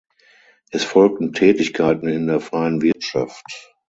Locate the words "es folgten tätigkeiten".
0.71-2.07